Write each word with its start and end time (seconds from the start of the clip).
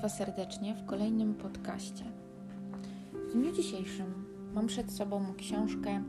Państwa 0.00 0.24
serdecznie 0.24 0.74
w 0.74 0.86
kolejnym 0.86 1.34
podcaście. 1.34 2.04
W 3.12 3.32
dniu 3.32 3.52
dzisiejszym 3.52 4.26
mam 4.54 4.66
przed 4.66 4.92
sobą 4.92 5.34
książkę 5.36 6.02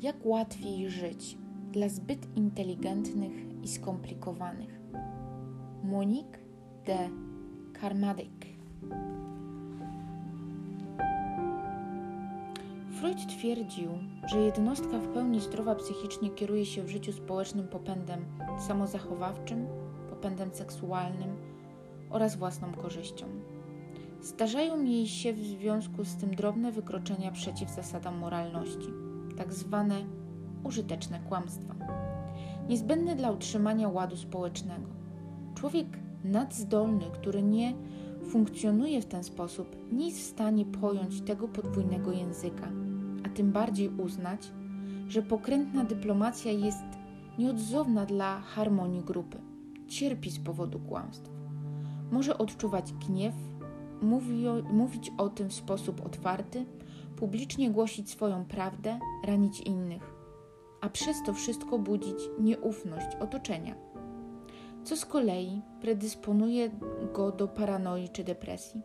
Jak 0.00 0.26
łatwiej 0.26 0.90
żyć 0.90 1.38
dla 1.72 1.88
zbyt 1.88 2.36
inteligentnych 2.36 3.32
i 3.62 3.68
skomplikowanych. 3.68 4.80
Monique 5.84 6.38
de 6.86 7.10
Carmadec. 7.80 8.28
Freud 13.00 13.26
twierdził, 13.26 13.90
że 14.26 14.40
jednostka 14.40 14.98
w 14.98 15.08
pełni 15.08 15.40
zdrowa 15.40 15.74
psychicznie 15.74 16.30
kieruje 16.30 16.66
się 16.66 16.82
w 16.82 16.88
życiu 16.88 17.12
społecznym 17.12 17.68
popędem 17.68 18.24
samozachowawczym, 18.68 19.66
popędem 20.10 20.54
seksualnym 20.54 21.36
oraz 22.10 22.36
własną 22.36 22.72
korzyścią. 22.72 23.26
Zdarzają 24.22 24.82
jej 24.82 25.06
się 25.06 25.32
w 25.32 25.38
związku 25.38 26.04
z 26.04 26.16
tym 26.16 26.34
drobne 26.34 26.72
wykroczenia 26.72 27.32
przeciw 27.32 27.70
zasadom 27.70 28.18
moralności, 28.18 28.88
tak 29.36 29.52
zwane 29.52 30.04
użyteczne 30.64 31.20
kłamstwa, 31.28 31.74
niezbędne 32.68 33.16
dla 33.16 33.30
utrzymania 33.30 33.88
ładu 33.88 34.16
społecznego. 34.16 34.88
Człowiek 35.54 35.86
nadzdolny, 36.24 37.04
który 37.12 37.42
nie 37.42 37.74
funkcjonuje 38.30 39.02
w 39.02 39.06
ten 39.06 39.24
sposób, 39.24 39.76
nie 39.92 40.06
jest 40.06 40.20
w 40.20 40.30
stanie 40.30 40.64
pojąć 40.64 41.20
tego 41.20 41.48
podwójnego 41.48 42.12
języka, 42.12 42.68
a 43.26 43.28
tym 43.28 43.52
bardziej 43.52 43.88
uznać, 43.88 44.52
że 45.08 45.22
pokrętna 45.22 45.84
dyplomacja 45.84 46.52
jest 46.52 46.84
nieodzowna 47.38 48.06
dla 48.06 48.40
harmonii 48.40 49.02
grupy. 49.02 49.38
Cierpi 49.88 50.30
z 50.30 50.38
powodu 50.38 50.80
kłamstw. 50.80 51.39
Może 52.10 52.38
odczuwać 52.38 52.92
gniew, 52.92 53.34
mówi 54.02 54.44
mówić 54.72 55.12
o 55.18 55.28
tym 55.28 55.48
w 55.48 55.54
sposób 55.54 56.06
otwarty, 56.06 56.64
publicznie 57.16 57.70
głosić 57.70 58.10
swoją 58.10 58.44
prawdę, 58.44 58.98
ranić 59.24 59.60
innych, 59.60 60.14
a 60.80 60.88
przez 60.88 61.16
to 61.26 61.34
wszystko 61.34 61.78
budzić 61.78 62.18
nieufność 62.38 63.16
otoczenia, 63.20 63.74
co 64.84 64.96
z 64.96 65.06
kolei 65.06 65.62
predysponuje 65.80 66.70
go 67.14 67.32
do 67.32 67.48
paranoi 67.48 68.08
czy 68.08 68.24
depresji. 68.24 68.82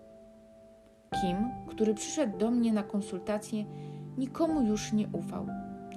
Kim, 1.21 1.37
który 1.67 1.93
przyszedł 1.93 2.37
do 2.37 2.51
mnie 2.51 2.73
na 2.73 2.83
konsultację, 2.83 3.65
nikomu 4.17 4.61
już 4.61 4.93
nie 4.93 5.07
ufał. 5.07 5.47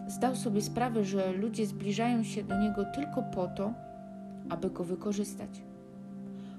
Zdał 0.07 0.37
sobie 0.37 0.63
sprawę, 0.63 1.05
że 1.05 1.33
ludzie 1.33 1.67
zbliżają 1.67 2.23
się 2.23 2.43
do 2.43 2.61
niego 2.61 2.85
tylko 2.95 3.23
po 3.23 3.47
to, 3.47 3.73
aby 4.51 4.71
go 4.71 4.85
wykorzystać. 4.85 5.68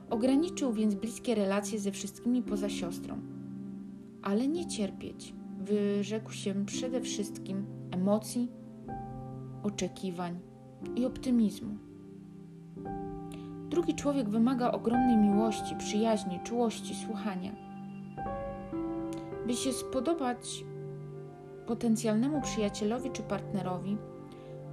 Ograniczył 0.10 0.74
więc 0.74 0.96
bliskie 0.96 1.36
relacje 1.36 1.80
ze 1.80 1.92
wszystkimi 1.92 2.44
poza 2.44 2.70
siostrą. 2.70 3.22
Ale 4.22 4.48
nie 4.48 4.68
cierpieć, 4.68 5.34
wyrzekł 5.60 6.32
się 6.32 6.66
przede 6.66 7.02
wszystkim 7.02 7.66
emocji, 7.92 8.52
oczekiwań 9.64 10.40
i 10.96 11.06
optymizmu. 11.06 11.78
Drugi 13.70 13.96
człowiek 13.96 14.30
wymaga 14.30 14.72
ogromnej 14.72 15.18
miłości, 15.18 15.76
przyjaźni, 15.76 16.40
czułości, 16.44 16.96
słuchania. 16.96 17.52
By 19.48 19.54
się 19.54 19.74
spodobać 19.74 20.66
potencjalnemu 21.68 22.42
przyjacielowi 22.42 23.10
czy 23.10 23.24
partnerowi, 23.24 23.98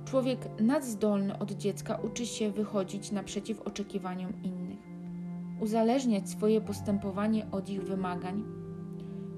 człowiek 0.05 0.49
nadzdolny 0.61 1.39
od 1.39 1.53
dziecka 1.53 1.97
uczy 1.97 2.27
się 2.27 2.51
wychodzić 2.51 3.13
naprzeciw 3.13 3.63
oczekiwaniom 3.63 4.33
innych, 4.43 4.66
uzależniać 5.61 6.31
swoje 6.31 6.61
postępowanie 6.61 7.47
od 7.51 7.71
ich 7.71 7.83
wymagań, 7.83 8.45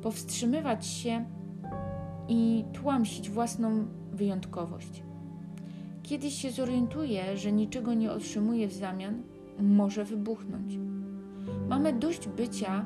powstrzymywać 0.03 0.87
się 0.87 1.25
i 2.29 2.65
tłamsić 2.73 3.31
własną 3.31 3.87
wyjątkowość. 4.13 5.03
Kiedy 6.03 6.31
się 6.31 6.51
zorientuje, 6.51 7.37
że 7.37 7.53
niczego 7.53 7.95
nie 7.95 8.13
otrzymuje 8.13 8.69
w 8.69 8.73
zamian, 8.73 9.23
może 9.61 10.05
wybuchnąć. 10.05 10.79
Mamy 11.69 11.93
dość 11.93 12.29
bycia 12.29 12.85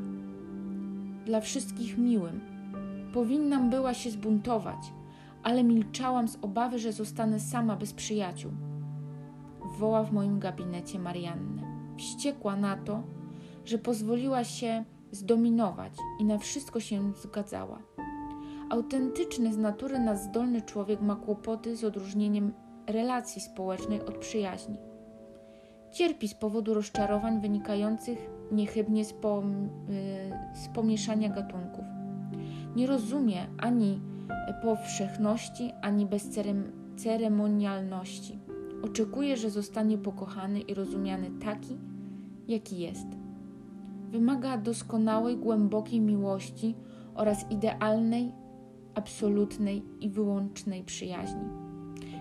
dla 1.26 1.40
wszystkich 1.40 1.98
miłym. 1.98 2.40
Powinnam 3.14 3.70
była 3.70 3.94
się 3.94 4.10
zbuntować, 4.10 4.92
ale 5.42 5.64
milczałam 5.64 6.28
z 6.28 6.38
obawy, 6.42 6.78
że 6.78 6.92
zostanę 6.92 7.40
sama 7.40 7.76
bez 7.76 7.92
przyjaciół. 7.92 8.52
Woła 9.78 10.04
w 10.04 10.12
moim 10.12 10.38
gabinecie 10.38 10.98
Mariannę. 10.98 11.62
Wściekła 11.98 12.56
na 12.56 12.76
to, 12.76 13.02
że 13.64 13.78
pozwoliła 13.78 14.44
się 14.44 14.84
zdominować 15.12 15.92
i 16.20 16.24
na 16.24 16.38
wszystko 16.38 16.80
się 16.80 17.12
zgadzała. 17.22 17.78
Autentyczny 18.70 19.52
z 19.52 19.58
natury 19.58 19.98
nas 19.98 20.24
zdolny 20.24 20.62
człowiek 20.62 21.00
ma 21.00 21.16
kłopoty 21.16 21.76
z 21.76 21.84
odróżnieniem 21.84 22.52
relacji 22.86 23.40
społecznej 23.40 24.00
od 24.00 24.18
przyjaźni. 24.18 24.76
Cierpi 25.92 26.28
z 26.28 26.34
powodu 26.34 26.74
rozczarowań 26.74 27.40
wynikających 27.40 28.30
niechybnie 28.52 29.04
z, 29.04 29.12
pom- 29.12 29.68
z 30.54 30.68
pomieszania 30.68 31.28
gatunków. 31.28 31.84
Nie 32.76 32.86
rozumie 32.86 33.46
ani 33.58 34.00
powszechności, 34.62 35.72
ani 35.82 36.06
bezceremonialności. 36.06 38.38
Oczekuje, 38.82 39.36
że 39.36 39.50
zostanie 39.50 39.98
pokochany 39.98 40.60
i 40.60 40.74
rozumiany 40.74 41.30
taki, 41.30 41.78
jaki 42.48 42.78
jest. 42.78 43.21
Wymaga 44.12 44.58
doskonałej, 44.58 45.36
głębokiej 45.36 46.00
miłości 46.00 46.74
oraz 47.14 47.50
idealnej, 47.50 48.32
absolutnej 48.94 49.82
i 50.00 50.08
wyłącznej 50.08 50.84
przyjaźni. 50.84 51.44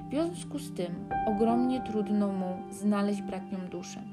W 0.07 0.11
związku 0.11 0.59
z 0.59 0.73
tym 0.73 0.95
ogromnie 1.27 1.81
trudno 1.81 2.27
mu 2.27 2.57
znaleźć 2.69 3.21
bratnią 3.21 3.59
duszę. 3.71 4.03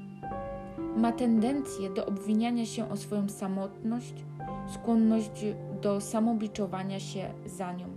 Ma 0.97 1.11
tendencję 1.11 1.89
do 1.89 2.05
obwiniania 2.05 2.65
się 2.65 2.89
o 2.89 2.97
swoją 2.97 3.29
samotność, 3.29 4.13
skłonność 4.73 5.45
do 5.81 6.01
samobiczowania 6.01 6.99
się 6.99 7.29
za 7.45 7.73
nią. 7.73 7.87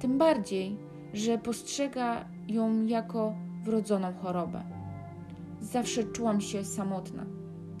Tym 0.00 0.18
bardziej, 0.18 0.76
że 1.12 1.38
postrzega 1.38 2.24
ją 2.48 2.86
jako 2.86 3.34
wrodzoną 3.64 4.14
chorobę. 4.14 4.62
Zawsze 5.60 6.04
czułam 6.04 6.40
się 6.40 6.64
samotna, 6.64 7.26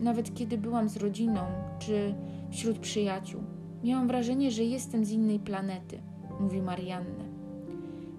nawet 0.00 0.34
kiedy 0.34 0.58
byłam 0.58 0.88
z 0.88 0.96
rodziną 0.96 1.40
czy 1.78 2.14
wśród 2.50 2.78
przyjaciół. 2.78 3.40
Miałam 3.84 4.06
wrażenie, 4.06 4.50
że 4.50 4.64
jestem 4.64 5.04
z 5.04 5.10
innej 5.10 5.38
planety, 5.38 5.98
mówi 6.40 6.62
Marianne. 6.62 7.24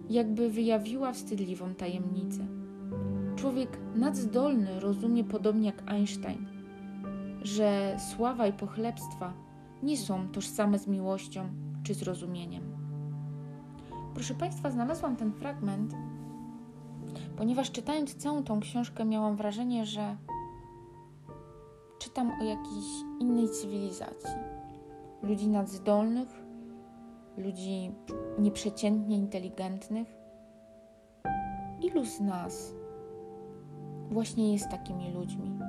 Jakby 0.10 0.50
wyjawiła 0.50 1.14
wstydliwą 1.14 1.76
tajemnicę. 1.76 2.48
Człowiek 3.36 3.78
nadzdolny 3.96 4.80
rozumie 4.80 5.24
podobnie 5.24 5.66
jak 5.66 5.92
Einstein, 5.92 6.46
że 7.42 7.98
sława 8.16 8.48
i 8.48 8.54
pochlebstwa 8.54 9.34
nie 9.84 9.98
są 9.98 10.28
tożsame 10.28 10.80
z 10.80 10.88
miłością 10.88 11.50
czy 11.84 11.94
zrozumieniem. 11.94 12.64
Proszę 14.14 14.34
Państwa, 14.34 14.72
znalazłam 14.72 15.16
ten 15.16 15.34
fragment, 15.34 15.96
ponieważ 17.38 17.72
czytając 17.72 18.16
całą 18.16 18.44
tą 18.44 18.60
książkę 18.60 19.06
miałam 19.06 19.36
wrażenie, 19.36 19.86
że 19.86 20.18
czytam 22.00 22.32
o 22.42 22.44
jakiejś 22.44 22.86
innej 23.20 23.50
cywilizacji. 23.50 24.36
Ludzi 25.24 25.48
nadzdolnych, 25.48 26.44
ludzi 27.38 27.92
nieprzeciętnie 28.40 29.18
inteligentnych. 29.18 30.08
Ilu 31.82 32.06
z 32.06 32.20
nas 32.20 32.74
właśnie 34.10 34.54
jest 34.54 34.70
takimi 34.70 35.12
ludźmi? 35.14 35.60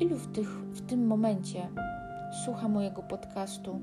Ilu 0.00 0.16
w, 0.16 0.32
tych, 0.32 0.48
w 0.48 0.86
tym 0.86 1.06
momencie 1.06 1.68
słucha 2.44 2.68
mojego 2.68 3.02
podcastu 3.02 3.80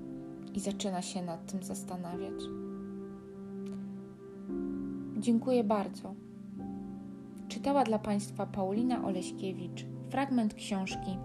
i 0.53 0.59
zaczyna 0.59 1.01
się 1.01 1.21
nad 1.21 1.51
tym 1.51 1.63
zastanawiać? 1.63 2.43
Dziękuję 5.17 5.63
bardzo. 5.63 6.13
Czytała 7.47 7.83
dla 7.83 7.99
Państwa 7.99 8.45
Paulina 8.45 9.05
Oleśkiewicz 9.05 9.85
fragment 10.11 10.53
książki 10.53 11.17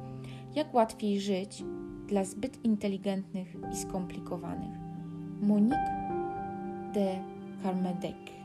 Jak 0.55 0.75
łatwiej 0.75 1.21
żyć 1.21 1.65
dla 2.06 2.25
zbyt 2.25 2.65
inteligentnych 2.65 3.56
i 3.73 3.77
skomplikowanych. 3.77 4.79
Monique 5.41 5.91
de 6.94 7.19
Carmedec. 7.62 8.36